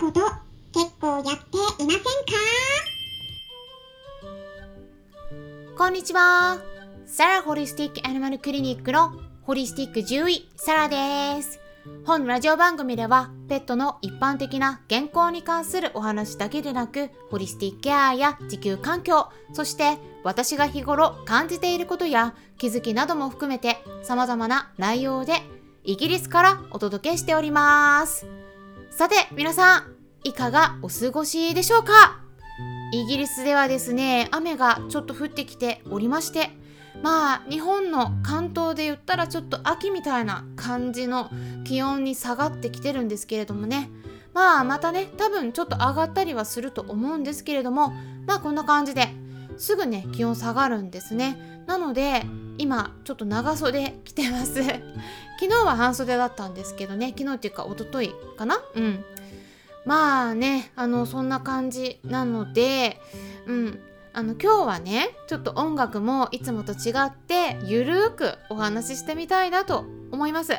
[0.00, 0.20] こと
[0.72, 1.32] 結構やって
[1.82, 2.02] いませんか？
[5.76, 6.56] こんにちは。
[7.04, 11.60] サラホリスティックアニマルクリニックのホリスティック獣医、サラです。
[12.06, 25.34] 本ラジオ番組では、ペットの一般的な健康に関するお話だけでなく、ホリスティックケアや地球環境、そして私が日頃感じていることや気づきなども含めて様々な内容で
[25.84, 28.39] イギリスからお届けしております。
[28.90, 29.94] さて、皆さん、
[30.24, 32.20] いかがお過ごしでしょうか？
[32.92, 36.50] イギリスではですね、雨がちょっと降ってきておりまして、
[37.02, 41.30] まあ、日本の関東で言ったらちょっと秋みたいな感じの
[41.64, 43.90] 気温に下がってきてるんですけれどもね。
[44.34, 47.94] まあ、またね、多分ちょっと上がったりはすると思うんですけれども、
[48.26, 49.08] まあこんな感じで
[49.58, 51.62] すぐね、気温下がるんですね。
[51.66, 52.24] なので、
[52.58, 54.62] 今ちょっと長袖着てます。
[55.40, 58.60] 昨日は半袖だったんですけどね、昨日っていうか一昨日かな？
[58.74, 59.04] うん。
[59.84, 63.00] まあね、あの、そんな感じなので、
[63.46, 63.80] うん。
[64.12, 70.54] あの、今日はね、ちょっと音楽もいつもと違って、ゆるーくお話ししてみたいなと思います。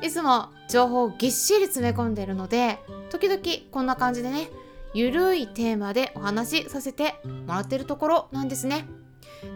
[0.00, 2.78] いつも情報をぎっしり詰め込んでるので、
[3.10, 4.48] 時々こんな感じでね、
[4.94, 8.86] ゆるいテーマでお話しさせてもらってるところなんですね。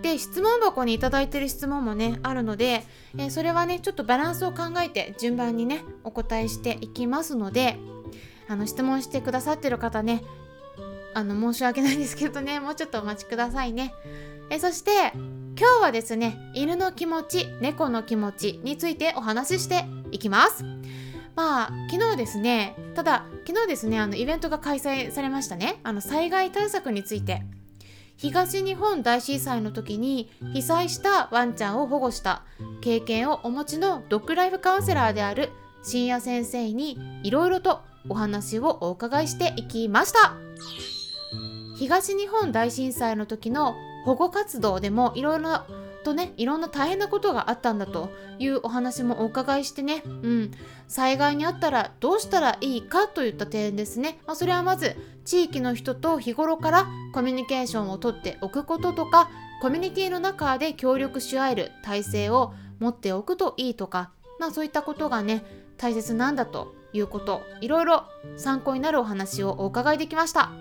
[0.02, 2.84] で質問箱に頂いてる質問もねあるので、
[3.16, 7.78] えーそれはねちょっとバランスを考えて順番にねお答えしていきますので
[8.48, 10.22] あの質問してくださってる方ね
[11.14, 13.94] あの申し訳ないんですけどね もうちょっとお待ちくださいね。
[14.50, 20.64] えそして今日はですね犬の気持ち猫の気持ちについてお話ししていきます。
[21.38, 25.78] まあ昨日ですねただ昨日ですねあのイベントが開催されましたね。
[25.84, 27.42] あの災害対策について。
[28.16, 32.42] 東日本大震災の時に被災したワンちゃんを保護した
[32.80, 35.50] 経験をお持ちのドッグライフカウンセラーである
[35.84, 40.34] 深夜先生にいろいろとお話をお伺いしていきました。
[41.78, 45.64] 東日本大震災の時の保護活動でもいろいろ
[46.08, 50.50] とねいろんな大変なことがあったんだというお話もお伺いしてね、うん、
[50.86, 59.28] 災害にあったらどうしたらいいかといった点ですね、まあ、それはまず地域の人と日頃からコミュニケーションをとっておくこととか
[59.60, 64.10] コミュニティの中で協力し合える体制を持っておくといいとか、
[64.40, 65.44] まあ、そういったことがね
[65.76, 68.04] 大切なんだということいろいろ
[68.38, 70.52] 参考になるお話をお伺いできました。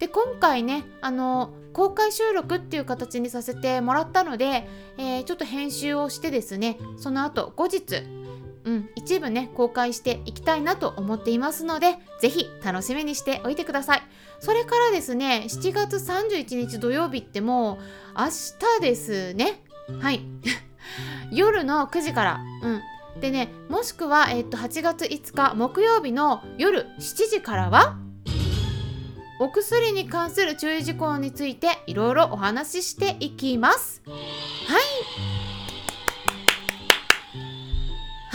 [0.00, 4.68] で今回ねあの公開収録っていう形にさせてもらったので、
[4.98, 8.04] えーちょっと編集をしてですねその後後日
[8.64, 14.02] うん、一部ね公開していきたいなと思っていますのでぜひ楽しみにしておいてください。
[14.40, 17.78] それからですね7月31日土曜日っても
[18.16, 19.62] う明日ですね。
[20.00, 20.20] はい。
[21.32, 22.40] 夜の9時から。
[22.62, 23.20] うん。
[23.20, 27.98] でねもしくは、えっと8月5日木曜日の夜7時からは
[29.42, 34.00] お薬に関する注意事項についていろいろお話ししていきます。
[34.06, 34.12] は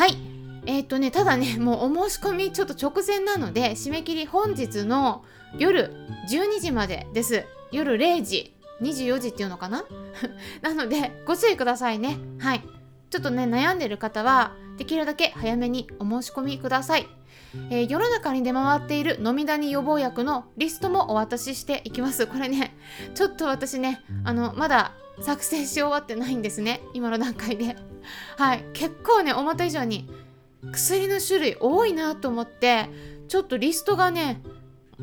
[0.05, 0.11] い。
[0.11, 0.17] はい。
[0.65, 5.23] えっ、とねただね もうお申し込みちょっと直前なので締め切り本日の
[5.57, 5.93] 夜
[6.29, 7.45] 12時までです。
[7.71, 9.85] 夜0時24時っていうのかな？
[10.61, 12.17] なのでご注意くださいね。
[12.39, 12.63] はい。
[13.09, 17.07] ちょっとね悩んでる方はできるだけ早めにお申し込みください。
[17.69, 22.27] えー世の中に出回っている飲みダニ予防薬のリストもお渡ししていきます。
[22.27, 22.75] これね、
[23.15, 26.81] ちょっと私ね、あの、まだ作成し終わってないんですね。
[26.93, 27.75] 今の段階で。
[28.37, 28.63] はい。
[28.73, 30.09] 結構ね、思った以上に
[30.71, 32.89] 薬の種類多いなと思って、
[33.27, 34.41] ちょっとリストがね、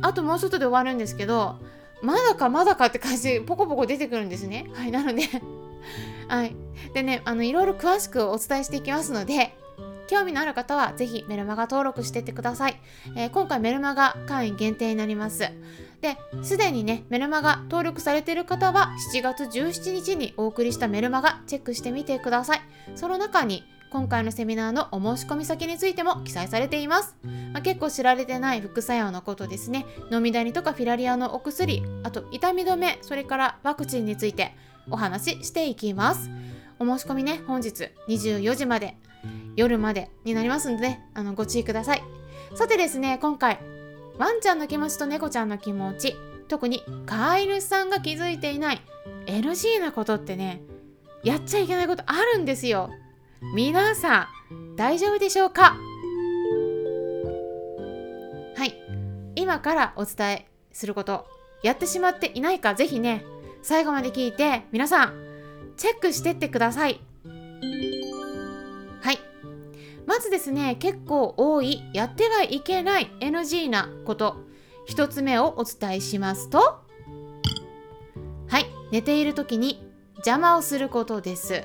[0.01, 1.57] あともうちょっとで終わるんですけど、
[2.03, 4.67] まだかまだかって感じ、ポコポコ出てくるんですね。
[4.75, 4.91] はい。
[4.91, 5.23] なので、
[6.29, 6.55] はい。
[6.93, 9.57] でね、あの、いろいろ詳しくお伝えしていきますので、
[10.09, 12.81] 興味のある方はぜひメルマガ登録してってください、
[13.17, 15.51] えー今回メルマガ会員限定になります。
[16.01, 22.63] で、すでにね、メルマガ登録されている方は7月17日にお送りしたメルマガチェックしてみてください。
[22.95, 27.17] その中に今回のセミナーのお申し込み先についても記載されています、
[27.53, 29.87] まあ結構知られてない副作用のことですね。
[30.11, 34.55] 飲みダニとかフィラリアのお薬あと痛み止めそれからワクチンについて
[34.91, 36.29] お話ししていきます。
[36.79, 38.97] お申し込みね本日24時まで。
[39.57, 42.03] 夜までになりますので、ね、あのご注意ください。
[42.55, 43.59] さてですね今回
[44.19, 46.15] ワンちゃんの気持ちと猫ちゃんの気持ち
[46.47, 48.81] 特に飼い主さんが気づいていない
[49.27, 50.63] NG なことってね
[51.25, 52.91] やっちゃいけないことあるんですよ。
[53.55, 55.77] 皆さん大丈夫でしょうか？
[58.57, 58.75] はい。
[59.37, 61.27] 今からお伝えすること
[61.63, 63.25] やってしまっていないかぜひね
[63.63, 65.15] 最後まで聞いて皆さん
[65.77, 67.01] チェックしてってください。
[70.07, 74.37] まずですね結構多いやってはいけない NG なこと。
[74.89, 76.83] 1つ目をお伝えしますとは
[78.59, 81.65] い寝ている時に邪魔をすることです。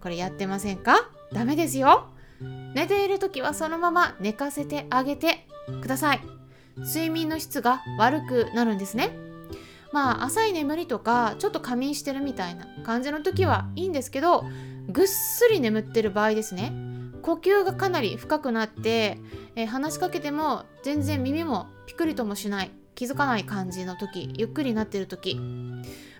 [0.00, 1.10] これやってませんか？
[1.32, 2.06] ダメですよ。
[2.74, 5.46] 寝ている時はそのまま寝かせてあげて
[5.82, 6.20] ください。
[6.76, 9.16] 睡眠の質が悪くなるんですね。
[9.92, 14.44] まあ浅い眠りとかちょっと仮眠してるみたいな感じの時はいいんですけど
[14.88, 16.72] ぐっすり眠ってる場合ですね
[17.24, 19.18] 呼吸がかなり深くなって、
[19.56, 25.40] えー、話しかけても全然耳もピクリともしない気づかない感じの時ゆっくりなってる時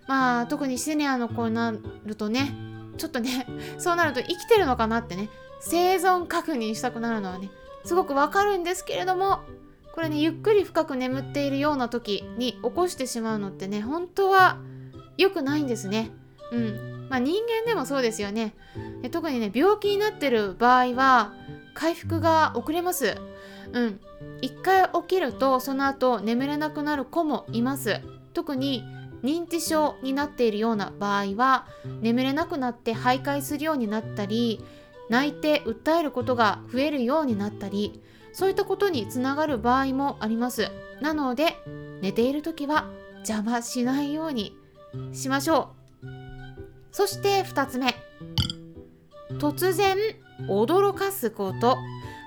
[0.08, 1.74] まあ特にシニアの子にな
[2.06, 2.54] るとね
[2.96, 3.46] ちょっとね
[3.76, 5.28] そうなると生きてるのかなってね
[5.60, 7.50] 生存確認したくなるのはね
[7.84, 9.40] すごくわかるんですけれども
[9.94, 14.56] これねゆっくり深く眠っているような時に起こしてしまうのってね本当は
[15.18, 16.10] 良くないんですね。
[16.50, 18.54] うんまあ、人間でもそうですよね。
[19.10, 21.32] 特にね病気になってる場合は
[21.74, 23.16] 回復が遅れます。
[23.72, 24.00] うん。
[24.40, 28.00] 一回起きるとその後眠れなくなる子もいます。
[28.32, 28.84] 特に
[29.24, 31.66] 認知症になっているような場合は
[32.02, 34.62] 眠れなくなって徘徊するようになったり
[35.08, 38.02] 泣いて訴えることが増えるようになったり
[38.34, 40.70] そういったことにつながる場合もあります
[41.00, 41.56] なので
[42.02, 44.56] 寝ている時は邪魔しないように
[45.12, 45.70] しましょ
[46.02, 46.06] う
[46.92, 47.94] そして2つ目
[49.38, 49.96] 突然
[50.48, 51.76] 驚かすこと。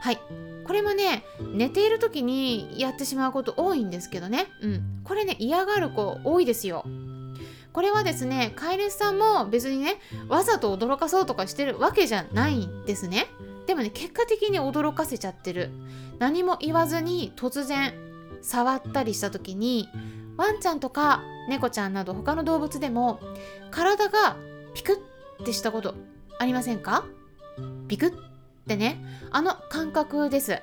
[0.02, 0.20] はい。
[0.66, 1.24] これもね
[1.54, 4.48] 寝ている時にやってしまうこと多いんですけどね。
[4.62, 5.02] うん。
[5.04, 6.86] これね嫌がる子多いですよ。
[7.74, 13.28] これはですね飼い主さんも別にねわざと驚かそうとかしてるわけじゃないんですね。
[13.66, 15.72] でもね結果的に驚かせちゃってる。
[16.20, 17.94] 何も言わずに突然
[18.42, 19.88] 触ったりした時に
[20.36, 23.20] ワンちゃんとか猫ちゃんなど他の動物でも
[23.72, 24.36] 体が
[24.74, 25.02] ピク
[25.40, 25.96] ッてしたこと
[26.40, 27.06] ありませんか？
[27.88, 28.12] ピクっ
[28.68, 29.04] てね。
[29.32, 30.62] あの感覚です。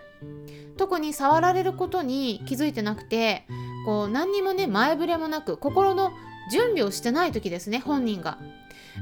[0.77, 3.47] 特に触られることに気づいてなくて
[3.87, 6.13] こう何にもね前触れもなく心の
[6.51, 8.39] 準備をしてない時ですね本人が。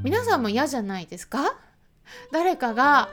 [0.04, 1.56] 皆さんも嫌じゃないですか？
[2.30, 3.08] 誰かが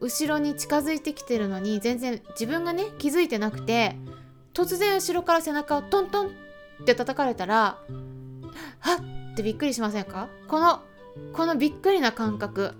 [0.00, 3.96] 後ろに近づいてきてるのに全然自分がね気づいてなくて
[4.52, 6.30] 突然後ろから背中をトントンっ
[6.84, 7.78] て叩かれたら
[8.80, 9.32] はっ！
[9.32, 10.28] ってびっくりしませんか？
[10.48, 10.82] この
[11.32, 12.74] このびっくりな感覚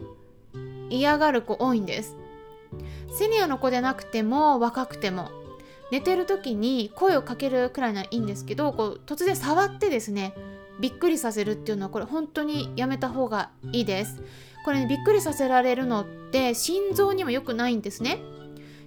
[0.90, 2.16] 嫌がる子多いんです。
[3.16, 5.30] セニアの子でなくても若くても
[5.92, 10.34] 寝てる時に声をかけるくらいならいいんですけどこう突然触ってですね
[10.80, 14.22] びっくりさせるっていうのはこれ本当にやめた方がいいです。
[14.64, 18.18] これねびっくりさせられるのって心臓にも良くないんですね。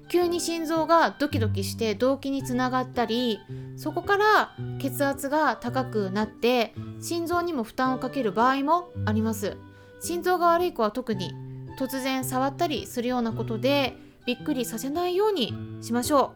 [0.09, 3.39] 急に心臓がドキドキして動悸につながったり
[3.75, 9.57] そこから血圧が高くなって心臓にも負担をかける場合もあります。
[9.99, 11.33] 心臓が悪い子は特に
[11.79, 16.33] 突然触ったりするようなことでびっくりさせないようにしましょ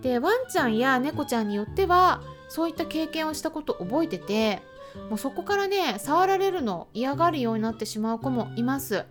[0.00, 0.02] う。
[0.02, 4.62] でワンちゃんや猫ちゃんによってはそういった経験をしたこと覚えてて
[5.10, 9.04] もうそこからね触られるの嫌がるようになってしまう子もいます。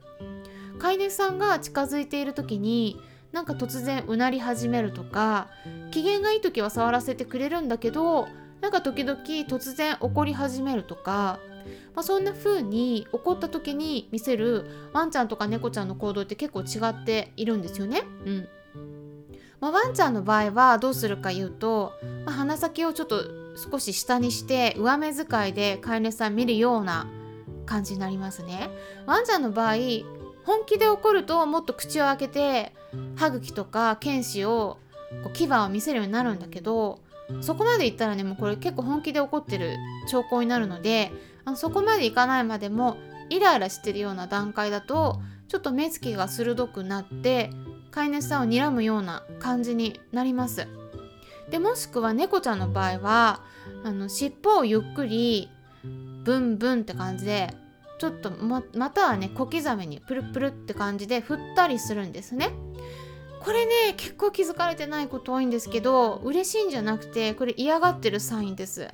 [0.79, 3.01] 飼い主さんが近づいている時に
[3.31, 5.47] なんか突然うなり始めるとか
[5.91, 8.27] 機嫌がいい時は触らせてくれるんだけど
[8.61, 11.39] なんか時々突然怒り始めるとか、
[11.93, 18.01] まあ、そんな風に怒った時に見せるワンちゃんとか猫ちゃんの行動って結構違っているんですよね。
[18.25, 18.47] うん
[19.59, 21.93] まあ、ワンちゃんの場合はどうするか言うと、
[22.25, 23.23] まあ、鼻先をちょっと
[23.71, 27.07] 少し下にして上目遣いで飼い主さん見るような
[27.65, 28.69] 感じになりますね。
[29.07, 29.75] ワンちゃんの場合
[30.47, 32.73] 本気で怒るともっと口を開けて
[33.17, 34.79] 歯茎とか犬歯を
[35.23, 37.01] こう牙を見せるようになるんだけど
[37.41, 39.75] そこまでいったらねもうこれ結構本気で怒ってる
[40.09, 41.11] 兆候になるので
[41.43, 42.95] あのそこまでいかないまでも
[43.29, 47.49] イライラしてるような段階だとちょっと目つきが鋭くなって
[47.91, 50.67] 飼い主さんを睨むような感じになります。
[51.49, 53.41] でもしくは猫ちゃんの場合は
[53.83, 55.49] あの尻尾をゆっくり
[56.23, 57.53] ブンブンって感じで
[57.99, 62.51] ちょっとままたはね小刻みにプルプルって感じで振ったりするんですね。
[63.39, 68.89] これね結構気づかれてないこと多いんですけど嬉しいんじゃなくてこれ嫌がってるサインです。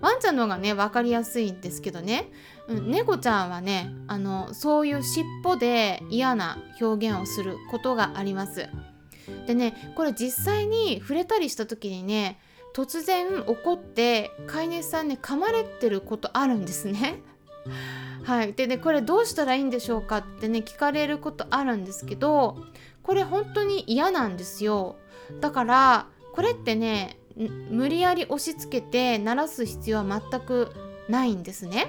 [0.00, 2.30] ワンちゃんの方がね分かりやすいんですけどね、
[2.68, 8.68] うん、猫ちゃんはねあのそういう尻尾で嫌な表現をすることがあります。
[9.46, 12.40] でねこれ実際に触れたりした時にね
[12.74, 17.20] 突然怒って飼い主さんね噛まれてることあるんですね。
[18.24, 22.58] はい、でねこれどうしたらいいんでしょうかってね聞かれることあるんですけど
[23.02, 24.96] これ本当に嫌なんですよ。
[25.40, 27.18] だからこれってね
[27.70, 30.70] 無理やり押し付けて鳴らす必要は全く
[31.08, 31.86] ないんですね。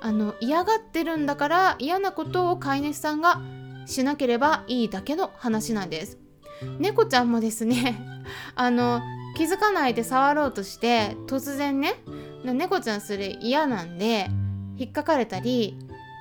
[0.00, 3.40] あの嫌がってるんだから嫌なことを飼い主さんが
[3.86, 6.18] しなければいいだけの話なんです。
[6.78, 7.98] 猫ちゃんもですね
[8.54, 9.02] あの
[9.36, 11.96] 気づかないで触ろうとして突然ね
[12.44, 14.30] 猫ちゃんそれ嫌なんで
[14.76, 15.76] 引っかかれたり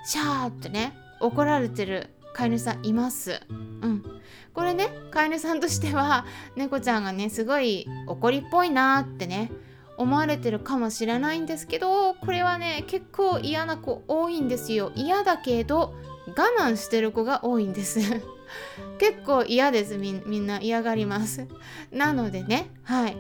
[0.06, 3.42] シャーってね怒られてる飼い主さんいます。
[3.50, 3.56] う
[3.88, 4.04] ん。
[4.54, 9.52] これね飼い主さんとしては 猫ちゃんがねすごい怒りっぽいなってね
[9.98, 14.92] 思われてるかもしれないんですけどこれはね結構嫌な子多いんですよ。
[14.96, 15.94] 嫌だけど
[16.28, 18.00] 我慢してる子が多いんです。
[19.00, 19.98] 結構嫌です。
[19.98, 21.48] みんな嫌がります。
[21.92, 23.18] なのでねはい。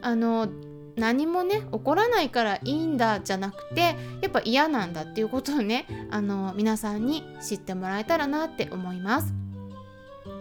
[0.00, 0.48] あの
[0.96, 9.34] 何もね起こらないからいいんだじゃなくてやっぱ嫌なんだっていうことをねあの皆さんに知ってもらえたらなって思います。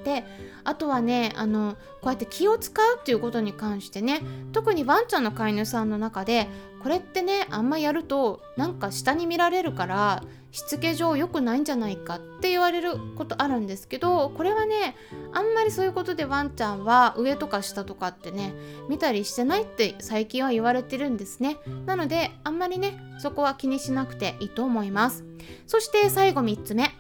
[0.04, 0.26] で
[0.66, 6.48] あとはねあのこうやって気を使うっていうことに関してね特にワンちゃんの飼い主さんの中で
[6.84, 14.96] これってねあんまやるとなんか下に見られるからしつけ上良くないんじゃないかって言われることあるんですけどこれはね
[15.34, 18.54] あんまりそういうことでワンちゃんは上とか下とかってね
[18.90, 21.58] 見たりしてないって最近は言われてるんですね。
[21.86, 25.24] なのであんまりねそこは気にしなくていいと思います。
[25.66, 26.92] そして最後3つ目。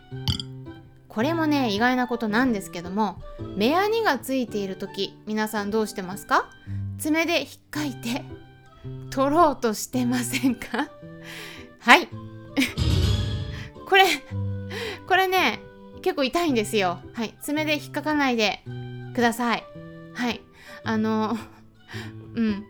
[1.07, 3.21] これもね意外なことなんですけども
[3.55, 6.49] 目やにがついている時皆さんどうしてますか？
[6.97, 8.23] 爪で引っかいて
[9.13, 10.89] 取ろうとしてませんか？
[11.79, 12.07] はい。
[13.87, 14.05] これ
[15.07, 15.59] これね
[16.01, 16.99] 結構痛いんですよ。
[17.13, 17.35] はい。
[17.41, 18.63] 爪で引っかかないで
[19.13, 19.63] ください。
[20.15, 20.41] はい。
[20.83, 21.37] あの
[22.35, 22.65] うん。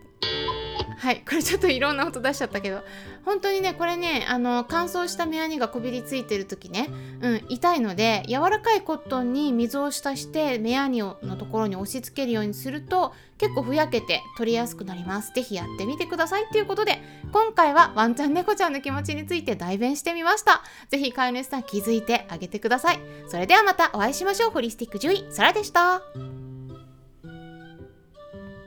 [0.98, 1.24] はい。
[1.28, 2.84] これちょっといろんな音出しちゃったけど
[3.26, 6.90] 本当にねこれねあの乾燥した目やにがこびりついてる時ね、
[7.22, 15.32] うん、痛いので柔らかいコットンに水を浸して目やにのところに押し付けるようにすると結構ふやけて取りやすくなります。
[15.34, 16.46] 是非やってみてください。
[16.46, 17.02] っていうことで
[17.32, 20.64] 今回はワンちゃん猫ちゃんの気持ちについて代弁してみました。
[20.90, 23.00] 是非飼い主さん気づいてあげてください。
[23.28, 24.52] それではまたお会いしましょう。
[24.52, 26.43] ホリスティック獣医サラでした。